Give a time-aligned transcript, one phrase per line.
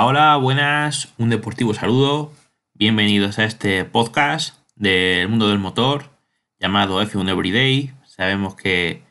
[0.00, 2.32] Hola, buenas, un deportivo saludo.
[2.72, 6.04] Bienvenidos a este podcast del mundo del motor
[6.60, 7.92] llamado F1 Everyday.
[8.06, 9.02] Sabemos que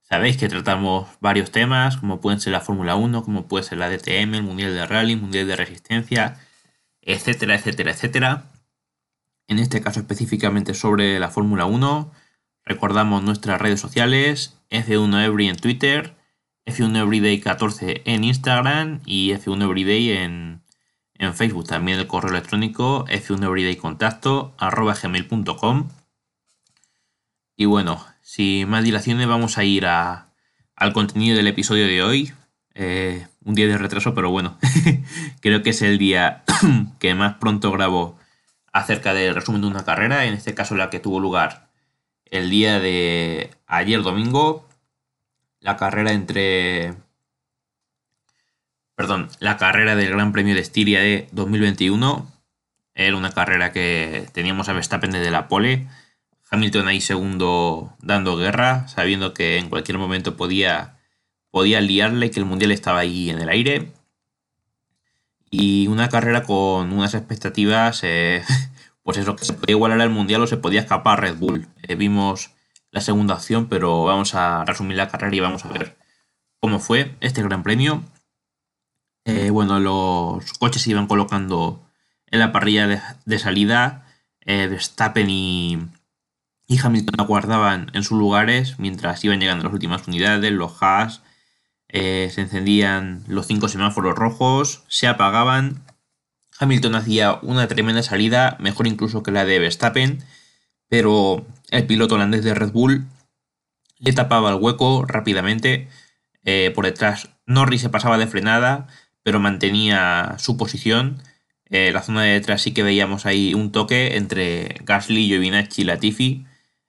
[0.00, 3.90] sabéis que tratamos varios temas, como pueden ser la Fórmula 1, como puede ser la
[3.90, 6.40] DTM, el Mundial de Rally, Mundial de Resistencia,
[7.02, 8.44] etcétera, etcétera, etcétera.
[9.48, 12.10] En este caso específicamente sobre la Fórmula 1,
[12.64, 16.16] recordamos nuestras redes sociales, F1 Every en Twitter,
[16.66, 20.62] F1 Everyday 14 en Instagram y F1 Everyday en,
[21.14, 21.66] en Facebook.
[21.66, 25.88] También el correo electrónico F1 Everyday contacto arroba gmail.com.
[27.56, 30.32] Y bueno, sin más dilaciones vamos a ir a,
[30.76, 32.32] al contenido del episodio de hoy.
[32.74, 34.56] Eh, un día de retraso, pero bueno,
[35.40, 36.44] creo que es el día
[36.98, 38.18] que más pronto grabo
[38.72, 41.68] acerca del resumen de una carrera, en este caso la que tuvo lugar
[42.32, 44.66] el día de ayer domingo,
[45.62, 46.94] la carrera entre...
[48.94, 52.30] Perdón, la carrera del Gran Premio de Estiria de 2021.
[52.94, 55.88] Era una carrera que teníamos a Verstappen desde la pole.
[56.50, 60.98] Hamilton ahí segundo dando guerra, sabiendo que en cualquier momento podía,
[61.50, 63.92] podía liarle, que el Mundial estaba ahí en el aire.
[65.50, 68.42] Y una carrera con unas expectativas, eh,
[69.02, 71.66] pues eso, que se podía igualar al Mundial o se podía escapar Red Bull.
[71.82, 72.50] Eh, vimos
[72.92, 75.96] la segunda opción, pero vamos a resumir la carrera y vamos a ver
[76.60, 78.04] cómo fue este Gran Premio.
[79.24, 81.82] Eh, bueno, los coches se iban colocando
[82.26, 84.06] en la parrilla de, salida.
[84.40, 85.78] Eh, Verstappen y,
[86.82, 91.22] Hamilton aguardaban en sus lugares mientras iban llegando las últimas unidades, los Haas.
[91.88, 95.82] Eh, se encendían los cinco semáforos rojos, se apagaban.
[96.58, 100.22] Hamilton hacía una tremenda salida, mejor incluso que la de Verstappen
[100.92, 103.06] pero el piloto holandés de Red Bull
[103.98, 105.88] le tapaba el hueco rápidamente.
[106.44, 108.88] Eh, por detrás Norris se pasaba de frenada,
[109.22, 111.22] pero mantenía su posición.
[111.70, 115.84] Eh, la zona de detrás sí que veíamos ahí un toque entre Gasly, Giovinacci y
[115.86, 116.44] Latifi,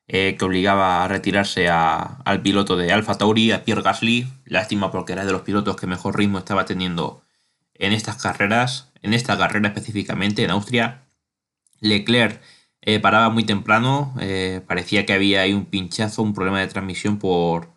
[0.09, 4.27] eh, que obligaba a retirarse al piloto de Alfa Tauri, a Pierre Gasly.
[4.43, 7.23] Lástima porque era de los pilotos que mejor ritmo estaba teniendo
[7.73, 11.03] en estas carreras, en esta carrera específicamente en Austria.
[11.79, 12.41] Leclerc
[12.85, 17.17] eh, paraba muy temprano, eh, parecía que había ahí un pinchazo, un problema de transmisión
[17.17, 17.69] por,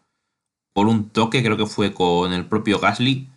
[0.72, 3.28] por un toque, creo que fue con el propio Gasly.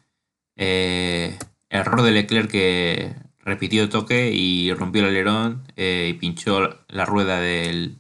[0.57, 1.38] Eh,
[1.69, 7.40] error de Leclerc que repitió el toque y rompió el alerón y pinchó la rueda
[7.40, 8.00] del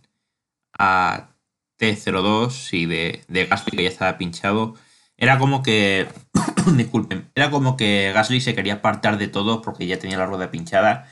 [0.79, 4.75] AT02 y de, de Gasly que ya estaba pinchado.
[5.17, 6.07] Era como que,
[6.75, 10.49] disculpen, era como que Gasly se quería apartar de todo porque ya tenía la rueda
[10.51, 11.07] pinchada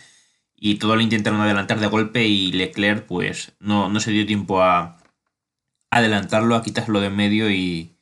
[0.59, 4.61] y todo lo intentaron adelantar de golpe y Leclerc pues no, no se dio tiempo
[4.61, 4.97] a
[5.91, 7.93] adelantarlo, a quitárselo de en medio y,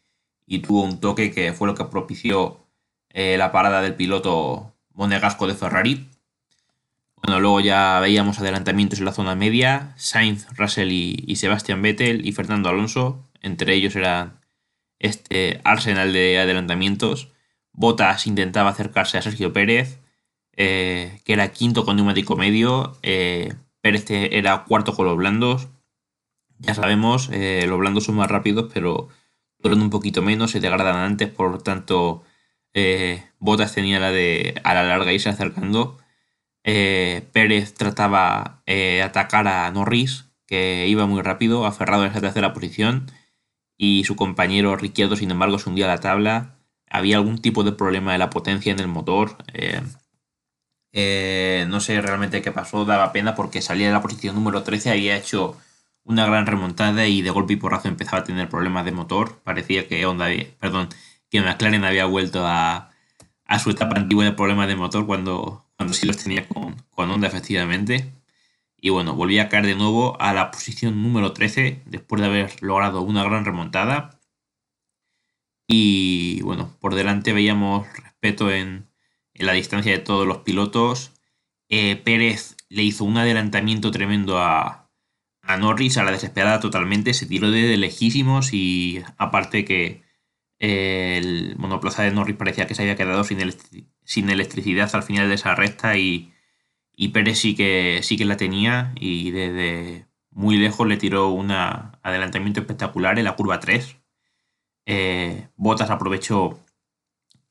[0.63, 2.65] tuvo un toque que fue lo que propició
[3.09, 6.09] eh, la parada del piloto monegasco de Ferrari.
[7.17, 12.25] Bueno, luego ya veíamos adelantamientos en la zona media, Sainz, Russell y, y Sebastian Vettel
[12.25, 14.39] y Fernando Alonso, entre ellos era
[14.99, 17.31] este arsenal de adelantamientos.
[17.73, 19.99] Bottas intentaba acercarse a Sergio Pérez,
[20.57, 22.97] eh, que era quinto con neumático medio.
[23.03, 25.67] Eh, Pérez era cuarto con los blandos.
[26.59, 29.09] Ya sabemos, eh, los blandos son más rápidos, pero
[29.59, 32.23] duran un poquito menos, se degradan antes, por lo tanto,
[33.39, 35.97] Botas tenía la de a la larga irse acercando.
[36.63, 43.11] Pérez trataba de atacar a Norris, que iba muy rápido, aferrado en esa tercera posición,
[43.77, 46.55] y su compañero Ricciardo, sin embargo, se hundía a la tabla.
[46.89, 49.37] Había algún tipo de problema de la potencia en el motor.
[50.97, 54.91] Eh, no sé realmente qué pasó, daba pena porque salía de la posición número 13,
[54.91, 55.57] había hecho
[56.05, 59.39] una gran remontada y de golpe y porrazo empezaba a tener problemas de motor.
[59.43, 60.27] Parecía que Honda,
[60.59, 60.89] perdón,
[61.29, 62.91] que McLaren había vuelto a,
[63.61, 67.27] su etapa antigua de problemas de motor cuando, cuando sí los tenía con, con Honda
[67.27, 68.13] efectivamente.
[68.77, 72.63] Y bueno, volvía a caer de nuevo a la posición número 13 después de haber
[72.63, 74.19] logrado una gran remontada.
[75.67, 78.87] Y bueno, por delante veíamos respeto en,
[79.35, 81.13] en la distancia de todos los pilotos.
[81.69, 84.89] Eh, Pérez le hizo un adelantamiento tremendo a,
[85.41, 90.03] a, Norris, a la desesperada totalmente, se tiró de lejísimos y aparte que
[90.59, 93.39] eh, el monoplaza de Norris parecía que se había quedado sin,
[94.03, 96.33] sin electricidad al final de esa recta y,
[96.95, 101.51] y, Pérez sí que, sí que la tenía y desde muy lejos le tiró un
[101.51, 103.97] adelantamiento espectacular en la curva 3.
[104.87, 106.59] Eh, Bottas aprovechó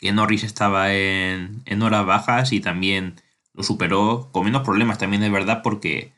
[0.05, 3.15] que Norris estaba en, horas bajas y también
[3.55, 6.13] lo superó con menos problemas también es verdad porque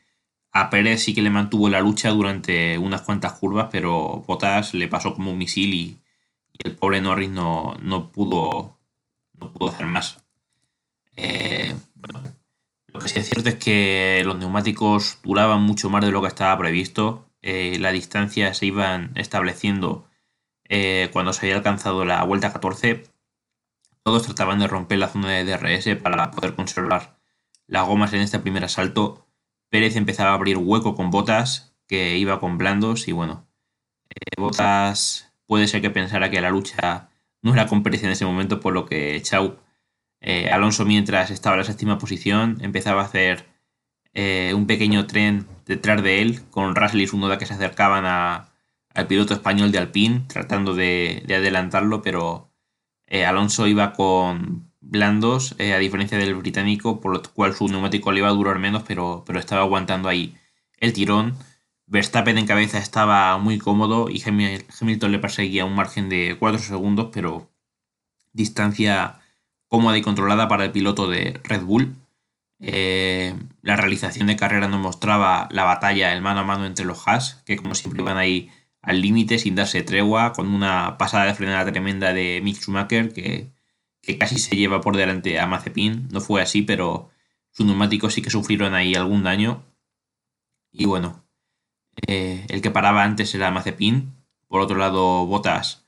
[0.51, 4.89] a Pérez sí que le mantuvo la lucha durante unas cuantas curvas, pero Bottas le
[4.89, 5.97] pasó como un misil y,
[6.65, 7.77] el pobre Norris no,
[8.11, 8.77] pudo,
[9.39, 10.21] no pudo hacer más.
[11.15, 11.73] Eh,
[12.87, 16.27] lo que sí es cierto es que los neumáticos duraban mucho más de lo que
[16.27, 17.29] estaba previsto.
[17.41, 20.09] Eh, las distancias se iban estableciendo
[20.67, 23.16] eh, cuando se había alcanzado la vuelta 14.
[24.07, 27.19] Todos trataban de romper la zona de DRS para poder conservar
[27.67, 29.27] las gomas en este primer asalto.
[29.67, 33.49] Pérez empezaba a abrir hueco con botas, que iba con blandos y bueno,
[34.37, 37.09] botas puede ser que pensara que la lucha
[37.41, 39.57] no era con Pérez en ese momento, por lo que Chau
[40.21, 43.45] eh, Alonso, mientras estaba en la séptima posición, empezaba a hacer
[44.13, 49.07] eh, un pequeño tren detrás de él, con Russell y Sunoda que se acercaban al
[49.07, 52.46] piloto español de Alpine, tratando de, adelantarlo, pero
[53.07, 58.19] eh, Alonso iba con blandos, a diferencia del británico, por lo cual su neumático le
[58.19, 60.35] iba a durar menos, pero, pero estaba aguantando ahí
[60.79, 61.35] el tirón.
[61.87, 67.09] Verstappen en cabeza estaba muy cómodo y Hamilton le perseguía un margen de 4 segundos,
[67.13, 67.49] pero
[68.33, 69.19] distancia
[69.67, 71.95] cómoda y controlada para el piloto de Red Bull.
[72.59, 77.07] Eh, la realización de carrera nos mostraba la batalla, el mano a mano entre los
[77.07, 78.49] Haas, que como siempre iban ahí
[78.87, 83.51] al límite sin darse tregua, con una pasada de frenada tremenda de Mick Schumacher que,
[84.17, 86.07] casi se lleva por delante a Mazepin.
[86.09, 87.09] No fue así, pero
[87.51, 89.65] sus neumáticos sí que sufrieron ahí algún daño.
[90.71, 91.25] Y bueno,
[92.07, 94.15] eh, el que paraba antes era Mazepin.
[94.47, 95.85] Por otro lado, Botas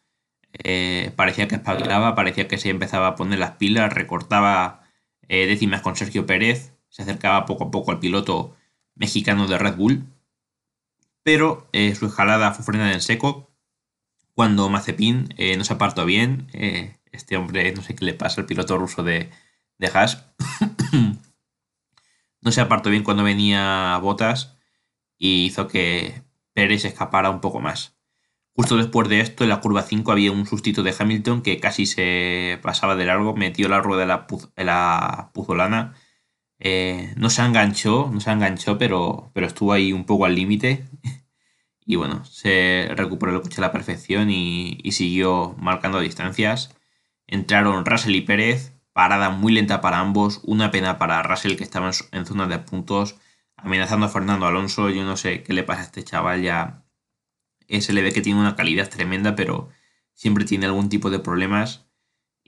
[0.63, 4.83] eh, parecía que espabilaba, parecía que se empezaba a poner las pilas, recortaba
[5.29, 8.57] eh, décimas con Sergio Pérez, se acercaba poco a poco al piloto
[8.95, 10.03] mexicano de Red Bull,
[11.23, 13.51] pero eh, su escalada fue frenada en seco
[14.33, 16.47] cuando Mazepin no se apartó bien.
[17.11, 19.29] este hombre, no sé qué le pasa al piloto ruso de,
[19.79, 20.25] de Haas,
[22.41, 24.57] no se apartó bien cuando venía Botas
[25.17, 26.23] y hizo que
[26.53, 27.99] Pérez escapara un poco más.
[28.53, 31.85] Justo después de esto, en la curva 5 había un sustito de Hamilton que casi
[31.85, 34.03] se pasaba de largo, metió la rueda
[34.55, 35.95] en la, puzolana.
[36.59, 40.85] Eh, no se enganchó, no se enganchó, pero, pero estuvo ahí un poco al límite.
[41.85, 46.75] y bueno, se recuperó el coche a la perfección y, siguió marcando distancias.
[47.27, 51.91] Entraron Russell y Pérez, parada muy lenta para ambos, una pena para Russell que estaba
[52.11, 53.17] en, zona de puntos,
[53.55, 54.89] amenazando a Fernando Alonso.
[54.89, 56.83] Yo no sé qué le pasa a este chaval ya
[57.81, 59.69] se le ve que tiene una calidad tremenda, pero
[60.13, 61.88] siempre tiene algún tipo de problemas.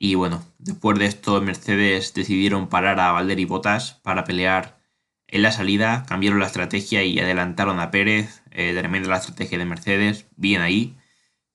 [0.03, 4.79] Y bueno, después de esto, Mercedes decidieron parar a Valder Botas para pelear
[5.27, 8.41] en la salida, cambiaron la estrategia y adelantaron a Pérez.
[8.49, 10.97] Eh, tremenda la estrategia de Mercedes, bien ahí.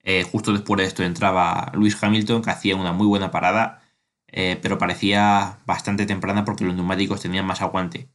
[0.04, 3.82] Eh, justo después de esto entraba Luis Hamilton, que hacía una muy buena parada,
[4.28, 8.10] eh, pero parecía bastante temprana porque los neumáticos tenían más aguante.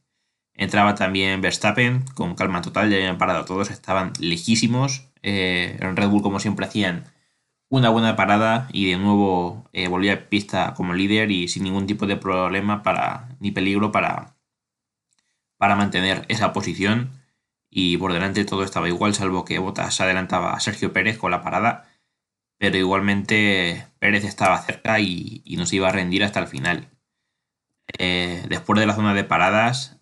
[0.54, 5.10] Entraba también Verstappen, con calma total, ya habían parado todos, estaban lejísimos.
[5.22, 7.04] Eh, en Red Bull, como siempre, hacían
[7.72, 11.86] una buena parada y de nuevo eh, volvía a pista como líder y sin ningún
[11.86, 14.36] tipo de problema para, ni peligro para,
[15.56, 17.12] para mantener esa posición.
[17.70, 21.42] Y por delante todo estaba igual, salvo que Bottas adelantaba a Sergio Pérez con la
[21.42, 21.88] parada.
[22.58, 26.90] Pero igualmente Pérez estaba cerca y, y no se iba a rendir hasta el final.
[27.98, 29.98] Eh, después de la zona de paradas,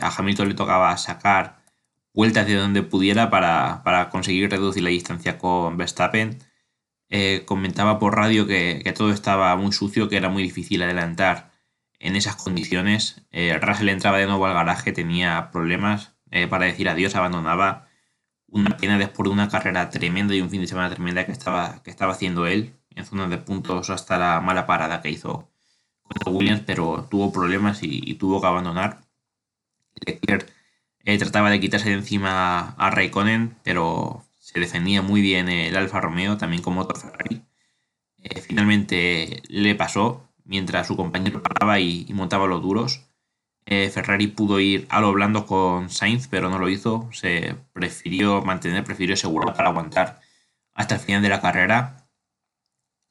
[0.00, 1.60] a Hamilton le tocaba sacar
[2.14, 6.38] vueltas de donde pudiera para, conseguir reducir la distancia con Verstappen.
[7.10, 11.52] Eh, comentaba por radio que, todo estaba muy sucio, que era muy difícil adelantar
[11.98, 13.22] en esas condiciones.
[13.32, 17.88] Eh, Russell entraba de nuevo al garaje, tenía problemas eh, para decir adiós, abandonaba.
[18.48, 21.82] Una pena después de una carrera tremenda y un fin de semana tremenda que estaba,
[21.82, 25.50] que estaba haciendo él, en zona de puntos hasta la mala parada que hizo
[26.02, 29.02] contra Williams, pero tuvo problemas y, y tuvo que abandonar.
[30.06, 30.50] Leclerc
[31.04, 36.00] eh, trataba de quitarse de encima a Raikkonen, pero se defendía muy bien el Alfa
[36.00, 37.42] Romeo, también como otro Ferrari.
[38.18, 43.06] Eh, finalmente le pasó mientras su compañero paraba y, montaba los duros.
[43.66, 47.08] Eh, Ferrari pudo ir a lo blando con Sainz, pero no lo hizo.
[47.12, 50.20] Se prefirió mantener, prefirió asegurar para aguantar
[50.74, 52.08] hasta el final de la carrera.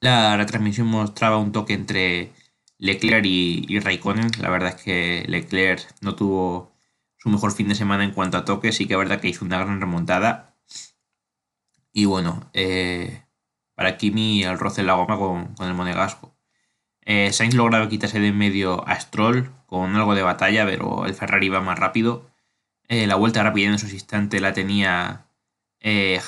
[0.01, 2.33] La retransmisión mostraba un toque entre
[2.77, 4.31] Leclerc y, y Raikkonen.
[4.41, 6.73] La verdad es que Leclerc no tuvo
[7.17, 8.75] su mejor fin de semana en cuanto a toques.
[8.75, 10.48] Sí que es verdad que hizo una gran remontada.
[11.93, 13.23] Y bueno, eh,
[13.75, 16.33] para Kimi el roce en la goma con, el monegasco.
[17.01, 21.15] Eh, Sainz lograba quitarse de en medio a Stroll con algo de batalla, pero el
[21.15, 22.29] Ferrari iba más rápido.
[22.87, 25.25] Eh, la vuelta rápida en esos instantes la tenía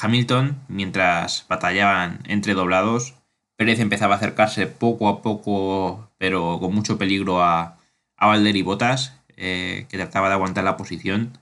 [0.02, 3.16] Hamilton mientras batallaban entre doblados.
[3.58, 7.78] Pérez empezaba a acercarse poco a poco, pero con mucho peligro a,
[8.18, 11.38] a Valder y Botas, que trataba de aguantar la posición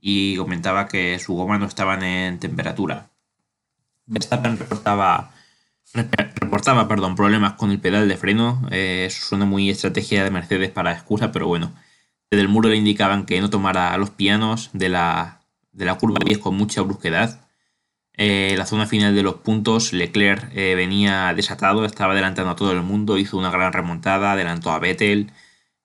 [0.00, 3.09] y comentaba que su goma no estaba en temperatura.
[4.10, 5.32] Verstappen reportaba
[5.94, 8.62] reportaba perdón, problemas con el pedal de freno.
[8.70, 11.72] Eh, suena muy estrategia de Mercedes para excusa, pero bueno.
[12.30, 15.40] Desde el muro le indicaban que no tomara los pianos de la,
[15.72, 17.48] de la curva 10 con mucha brusquedad.
[18.16, 22.72] Eh, la zona final de los puntos, Leclerc eh, venía desatado, estaba adelantando a todo
[22.72, 25.32] el mundo, hizo una gran remontada, adelantó a Vettel,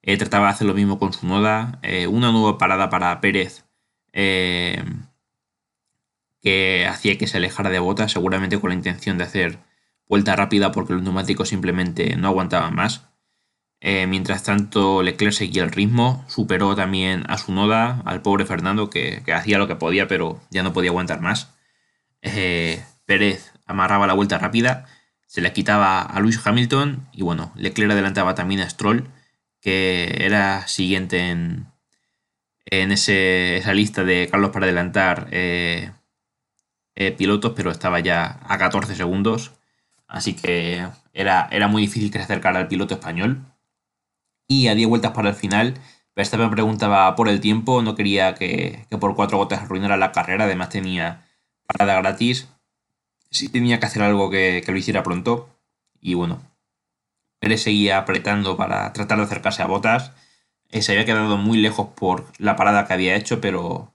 [0.01, 1.79] trataba de hacer lo mismo con su noda.
[2.10, 3.65] una nueva parada para Pérez
[6.45, 9.57] que hacía que se alejara de Bota, seguramente con la intención de hacer
[10.07, 13.07] vuelta rápida porque los neumáticos simplemente no aguantaban más.
[13.81, 18.91] Eh, mientras tanto, Leclerc seguía el ritmo, superó también a su noda, al pobre Fernando,
[18.91, 21.51] que, hacía lo que podía, pero ya no podía aguantar más.
[22.21, 24.85] Eh, Pérez amarraba la vuelta rápida,
[25.25, 29.09] se le quitaba a Luis Hamilton y bueno, Leclerc adelantaba también a Stroll,
[29.61, 31.65] que era siguiente en,
[32.67, 35.89] en esa lista de Carlos para adelantar eh,
[37.17, 39.51] pilotos, pero estaba ya a 14 segundos.
[40.07, 43.45] Así que era, era muy difícil que se acercara al piloto español.
[44.47, 45.75] Y a 10 vueltas para el final,
[46.15, 50.69] Verstappen preguntaba por el tiempo, no quería que, por cuatro gotas arruinara la carrera, además
[50.69, 51.25] tenía
[51.67, 52.47] parada gratis.
[53.31, 55.49] Sí tenía que hacer algo que, lo hiciera pronto.
[55.99, 56.41] Y bueno,
[57.39, 60.13] Pérez seguía apretando para tratar de acercarse a botas.
[60.69, 63.93] Eh, se había quedado muy lejos por la parada que había hecho, pero,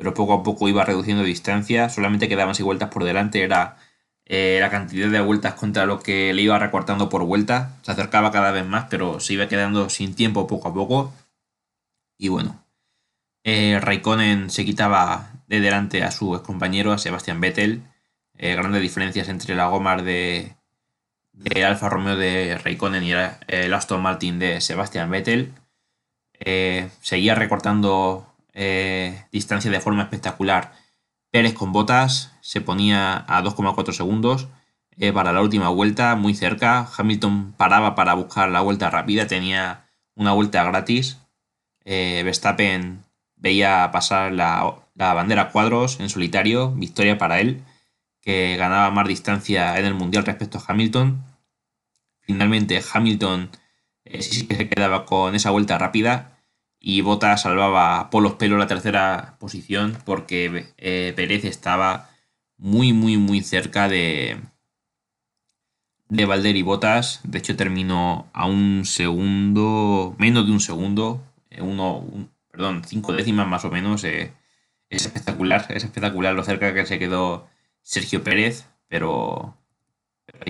[0.00, 1.90] pero poco a poco iba reduciendo distancia.
[1.90, 3.76] Solamente quedaban 6 vueltas por delante, era
[4.24, 7.76] eh, la cantidad de vueltas contra lo que le iba recortando por vuelta.
[7.82, 11.12] Se acercaba cada vez más, pero se iba quedando sin tiempo poco a poco.
[12.16, 12.64] Y bueno,
[13.44, 17.82] eh, Raikkonen se quitaba de delante a su compañero, a Sebastián Vettel.
[18.38, 20.54] Eh, grandes diferencias entre la goma de,
[21.62, 23.12] Alfa Romeo de Raikkonen y
[23.48, 25.52] el Aston Martin de Sebastián Vettel.
[27.02, 28.29] seguía recortando
[29.32, 30.72] distancia de forma espectacular
[31.30, 34.48] Pérez con botas se ponía a 2,4 segundos
[34.96, 36.88] eh, para la última vuelta, muy cerca.
[36.96, 41.18] Hamilton paraba para buscar la vuelta rápida, tenía una vuelta gratis.
[41.84, 43.04] Eh, Verstappen
[43.36, 47.62] veía pasar la, bandera cuadros en solitario, victoria para él,
[48.20, 51.24] que ganaba más distancia en el Mundial respecto a Hamilton.
[52.22, 53.50] Finalmente Hamilton
[54.04, 56.39] eh, sí que se quedaba con esa vuelta rápida
[56.80, 62.10] y Bota salvaba por los pelos la tercera posición porque eh, Pérez estaba
[62.56, 64.40] muy, muy, muy cerca de,
[66.08, 67.20] de Valder y Botas.
[67.24, 72.06] De hecho, terminó a un segundo, menos de un segundo, eh, uno,
[72.50, 74.04] perdón, cinco décimas más o menos.
[74.04, 74.32] Eh,
[74.88, 77.48] es espectacular, es espectacular lo cerca que se quedó
[77.82, 79.56] Sergio Pérez, pero,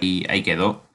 [0.00, 0.89] ahí, ahí quedó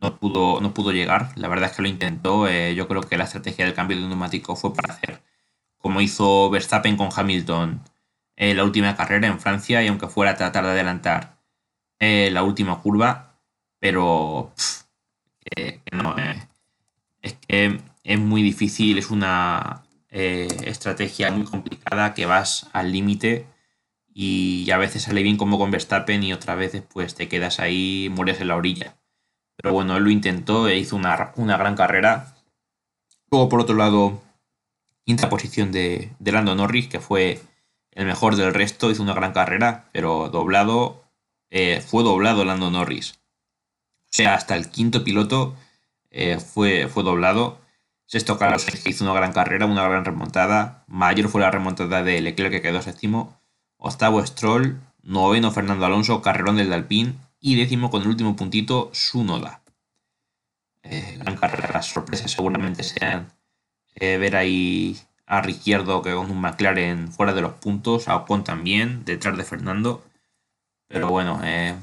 [0.00, 1.32] no pudo, no pudo llegar.
[1.36, 2.48] La verdad es que lo intentó.
[2.48, 5.22] Eh, yo creo que la estrategia del cambio de neumático fue para hacer
[5.78, 7.82] como hizo Verstappen con Hamilton
[8.36, 11.38] en la última carrera en Francia y aunque fuera a tratar de adelantar
[12.00, 13.40] eh, la última curva,
[13.78, 14.52] pero
[15.92, 16.48] no, eh,
[17.22, 23.46] es que es muy difícil, es una estrategia muy complicada que vas al límite
[24.12, 28.10] y a veces sale bien como con Verstappen y otras veces pues te quedas ahí,
[28.10, 28.99] mueres en la orilla.
[29.60, 32.34] Pero bueno, él lo intentó e hizo una, gran carrera.
[33.30, 34.22] Luego, por otro lado,
[35.04, 37.40] quinta posición de, de Lando Norris, que fue
[37.92, 41.04] el mejor del resto, hizo una gran carrera, pero doblado,
[41.50, 43.20] eh, fue doblado Lando Norris.
[44.04, 45.56] O sea, hasta el quinto piloto
[46.10, 47.60] eh, fue, fue doblado.
[48.06, 50.84] Sexto Carlos que hizo una gran carrera, una gran remontada.
[50.88, 53.40] Mayor fue la remontada de Leclerc que quedó séptimo.
[53.76, 54.80] Octavo Stroll.
[55.02, 59.62] Noveno Fernando Alonso, carrerón del Alpine y décimo con el último puntito Sunoda.
[60.82, 63.32] Eh, gran carrera, las sorpresas seguramente sean
[63.94, 68.44] eh, ver ahí a Ricciardo que con un McLaren fuera de los puntos, a Ocon
[68.44, 70.04] también, detrás de Fernando.
[70.88, 71.76] Pero bueno, eh,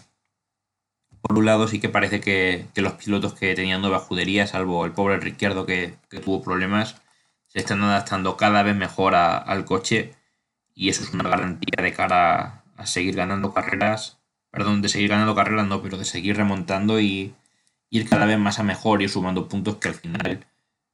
[1.21, 4.91] por un lado sí que parece que, los pilotos que tenían nueva judería, salvo el
[4.91, 7.01] pobre Ricciardo que, tuvo problemas,
[7.47, 10.13] se están adaptando cada vez mejor al coche
[10.75, 14.16] y eso es una garantía de cara a seguir ganando carreras
[14.57, 17.35] perdón, de seguir ganando carreras, no, pero de seguir remontando y
[17.91, 20.47] ir cada vez más a mejor, ir sumando puntos que al final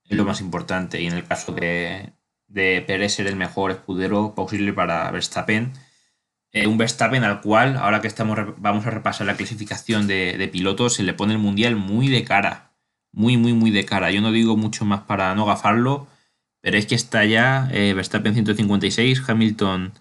[0.03, 1.01] es lo más importante.
[1.01, 2.11] Y en el caso de,
[2.47, 5.71] de Pérez ser el mejor escudero posible para Verstappen,
[6.51, 10.95] eh, un Verstappen al cual, ahora que estamos vamos a repasar la clasificación de, pilotos,
[10.95, 12.73] se le pone el mundial muy de cara.
[13.13, 14.11] Muy, muy, muy de cara.
[14.11, 16.07] Yo no digo mucho más para no gafarlo,
[16.59, 19.93] pero es que está ya eh, Verstappen 156, Hamilton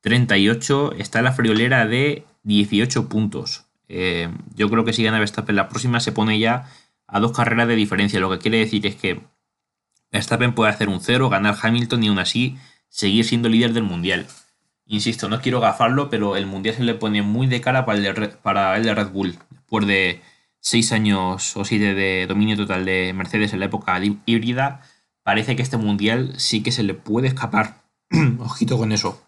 [0.00, 3.66] 38, está la friolera de 18 puntos.
[3.88, 6.70] Eh, yo creo que si gana Verstappen la próxima se pone ya
[7.06, 8.20] a dos carreras de diferencia.
[8.20, 9.20] Lo que quiere decir es que
[10.12, 12.56] Verstappen puede hacer un cero, ganar Hamilton y aún así
[12.88, 14.26] seguir siendo líder del mundial.
[14.86, 18.84] Insisto, no quiero gafarlo, pero el mundial se le pone muy de cara para el
[18.84, 19.36] de Red, Bull.
[19.50, 20.22] después de
[20.60, 24.82] seis años o siete de dominio total de Mercedes en la época híbrida,
[25.24, 27.82] parece que este mundial sí que se le puede escapar.
[28.38, 29.25] Ojito con eso.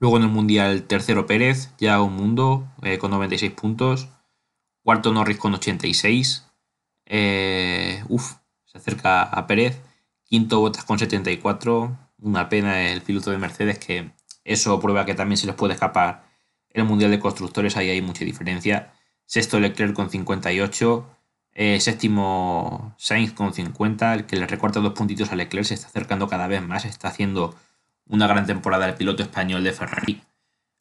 [0.00, 4.08] Luego en el mundial tercero Pérez, ya un mundo eh, con 96 puntos.
[4.82, 6.46] Cuarto Norris con 86.
[7.06, 9.80] Eh, uf, se acerca a Pérez.
[10.24, 11.98] Quinto Botas con 74.
[12.20, 14.12] Una pena el piloto de Mercedes que
[14.44, 16.28] eso prueba que también se les puede escapar
[16.70, 18.92] el Mundial de Constructores, ahí hay mucha diferencia.
[19.26, 21.06] Sexto Leclerc con 58.
[21.54, 24.14] Eh, séptimo Sainz con 50.
[24.14, 26.84] El que le recorta dos puntitos a Leclerc se está acercando cada vez más.
[26.84, 27.54] Está haciendo
[28.08, 30.22] una gran temporada el piloto español de Ferrari.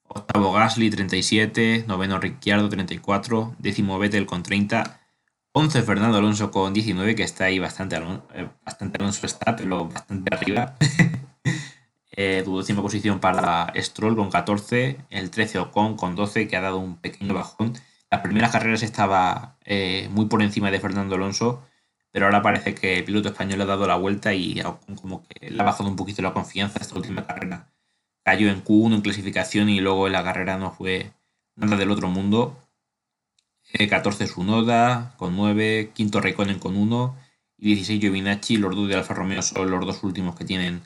[0.07, 1.85] Octavo Gasly 37.
[1.87, 3.55] Noveno Ricciardo 34.
[3.59, 5.01] Décimo Vettel con 30.
[5.53, 10.35] 11 Fernando Alonso con 19, que está ahí bastante, eh, bastante Alonso está, pero bastante
[10.35, 10.75] arriba.
[12.11, 16.97] eh, posición para Stroll con 14, el 13 Ocon con 12, que ha dado un
[16.97, 17.73] pequeño bajón.
[18.11, 21.63] Las primeras carreras estaba eh, muy por encima de Fernando Alonso,
[22.17, 24.59] pero ahora parece que el piloto español ha dado la vuelta y
[24.99, 27.71] como que le ha bajado un poquito la confianza esta última carrera.
[28.23, 31.13] Cayó en Q1 en clasificación y luego en la carrera no fue
[31.55, 32.57] nada del otro mundo.
[33.71, 37.15] 14 eh, Sunoda con 9, quinto Raikkonen con 1
[37.59, 40.81] y 16 Giovinacci, los dos de Alfa Romeo son los dos últimos que tienen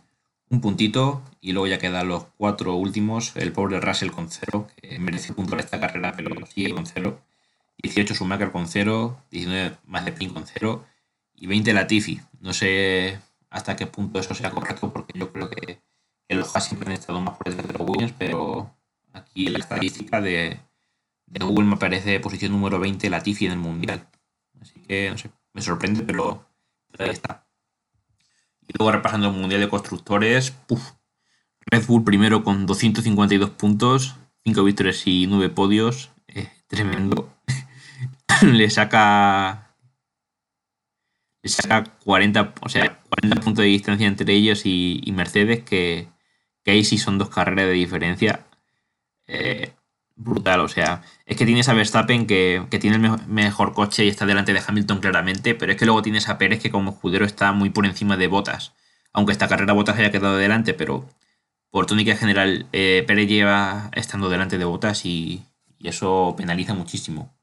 [0.50, 5.00] un puntito y luego ya quedan los cuatro últimos, el pobre Russell con cero, que
[5.00, 7.22] merece punto en esta carrera, pero sigue con cero.
[7.82, 10.90] 18 Schumacher con cero, 19 Mazepin con cero
[11.41, 12.21] y 20 Latifi.
[12.39, 15.82] No sé hasta qué punto eso sea correcto porque yo creo que,
[16.30, 18.73] los Haas siempre han estado más por detrás de los Williams, pero
[19.12, 20.62] aquí la estadística de,
[21.27, 24.08] Google me aparece posición número 20 Latifi en el Mundial.
[24.62, 26.45] Así que no sé, me sorprende, pero
[26.99, 27.47] ahí está.
[28.62, 30.54] Y luego repasando el Mundial de Constructores,
[31.65, 36.12] Red Bull primero con 252 puntos, 5 victorias y 9 podios.
[36.27, 37.34] Eh, tremendo.
[38.43, 39.71] le saca.
[41.43, 46.08] Saca 40, o sea, 40 puntos de distancia entre ellos y, Mercedes, que,
[46.63, 48.45] que, ahí sí son dos carreras de diferencia.
[49.27, 49.73] Eh,
[50.15, 50.62] brutal.
[50.62, 54.54] O sea, es que tienes a Verstappen que, tiene el mejor coche y está delante
[54.54, 57.69] de Hamilton claramente, pero es que luego tienes a Pérez que como escudero está muy
[57.69, 58.73] por encima de Botas.
[59.13, 61.10] Aunque esta carrera Botas haya quedado delante, pero
[61.69, 65.43] por tónica general eh, Pérez lleva estando delante de Botas y,
[65.80, 67.34] y eso penaliza muchísimo.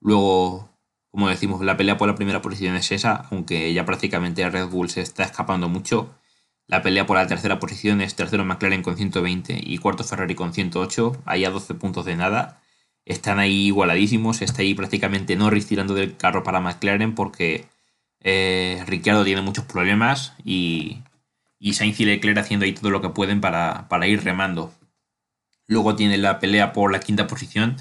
[0.00, 0.68] Luego,
[1.14, 4.90] como decimos, la pelea por la primera posición es esa, aunque ya prácticamente Red Bull
[4.90, 6.12] se está escapando mucho.
[6.66, 10.52] La pelea por la tercera posición es tercero McLaren con 120 y cuarto Ferrari con
[10.52, 12.60] 108, ahí a 12 puntos de nada.
[13.04, 17.66] Están ahí igualadísimos, está ahí prácticamente Norris tirando del carro para McLaren porque
[18.18, 21.04] eh, Ricciardo tiene muchos problemas y,
[21.60, 24.74] y Sainz y Leclerc haciendo ahí todo lo que pueden para, para ir remando.
[25.68, 27.76] Luego tiene la pelea por la quinta posición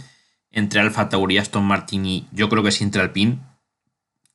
[0.54, 3.39] entre Alfa Tauri, Aston Martin y yo creo que es Inter Alpine,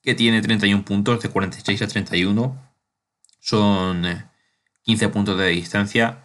[0.03, 2.57] que tiene 31 puntos de 46 a 31.
[3.41, 4.25] Son eh,
[4.83, 6.19] 15 puntos de distancia.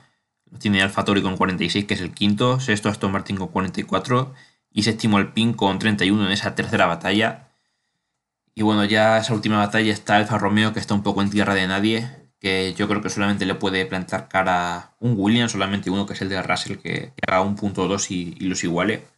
[0.59, 2.59] Tiene Alfa Tori con 46, que es el quinto.
[2.59, 4.33] Sexto Aston Martin con 44.
[4.71, 7.49] Y séptimo Alpine con 31 en esa tercera batalla.
[8.55, 11.55] Y bueno, ya esa última batalla está Alfa Romeo, que está un poco en tierra
[11.55, 12.09] de nadie.
[12.39, 16.21] Que yo creo que solamente le puede plantar cara un Williams, solamente uno que es
[16.21, 19.12] el de Russell, que, haga un punto dos y, los iguale.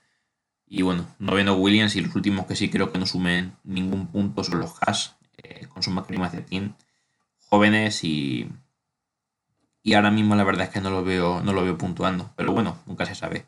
[0.68, 4.44] Y bueno, noveno Williams y los últimos que sí creo que no sumen ningún punto
[4.44, 5.92] son los Haas, eh, con su
[6.50, 6.74] team.
[7.50, 8.50] Jóvenes y,
[9.84, 12.32] y ahora mismo la verdad es que no lo veo, no lo veo puntuando.
[12.36, 13.46] Pero bueno, nunca se sabe.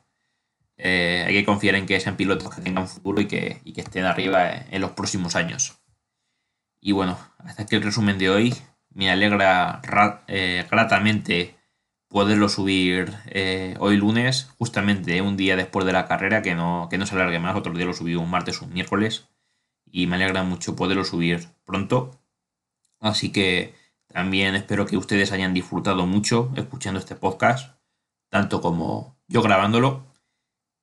[0.77, 4.05] Eh, hay que confiar en que sean pilotos que tengan futuro y que, que estén
[4.05, 5.79] arriba en los próximos años.
[6.79, 8.55] Y bueno, hasta aquí el resumen de hoy.
[8.91, 9.81] Me alegra
[10.27, 11.56] eh, gratamente
[12.09, 16.97] poderlo subir eh, hoy lunes, justamente un día después de la carrera, que no, que
[16.97, 17.55] no se alargue más.
[17.55, 19.27] Otro día lo subí un martes o un miércoles.
[19.85, 22.19] Y me alegra mucho poderlo subir pronto.
[22.99, 23.75] Así que
[24.07, 27.77] también espero que ustedes hayan disfrutado mucho escuchando este podcast,
[28.29, 30.05] tanto como yo grabándolo.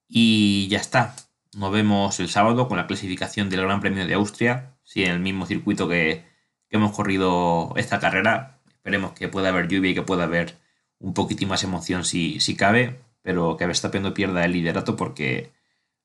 [0.08, 1.16] Y ya está.
[1.56, 5.20] Nos vemos el sábado con la clasificación del Gran Premio de Austria, sí, en el
[5.20, 6.24] mismo circuito que,
[6.70, 8.60] hemos corrido esta carrera.
[8.66, 10.58] Esperemos que pueda haber lluvia y que pueda haber
[11.04, 15.52] un poquitín más emoción si, si cabe, pero que Verstappen no pierda el liderato porque,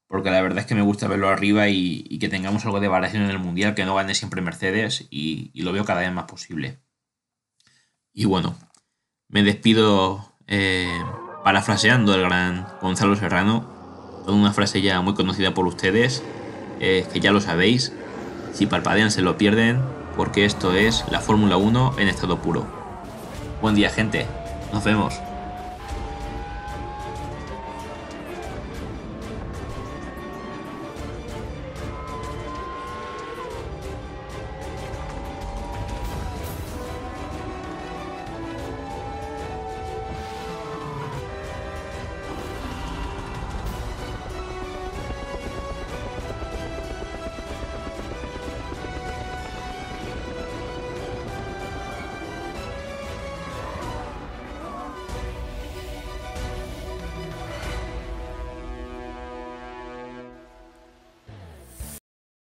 [0.08, 3.24] porque la verdad es que me gusta verlo arriba y, que tengamos algo de variación
[3.24, 6.80] en el Mundial, que no gane siempre Mercedes y lo veo cada vez más posible.
[8.14, 8.58] Y bueno,
[9.30, 11.02] me despido eh,
[11.44, 16.24] parafraseando al gran Gonzalo Serrano, con una frase ya muy conocida por ustedes,
[16.80, 17.94] eh, que ya lo sabéis,
[18.54, 19.82] si parpadean se lo pierden,
[20.18, 22.68] porque esto es la Fórmula 1 en estado puro.
[23.62, 24.26] Buen día gente,
[24.72, 25.22] nos vemos.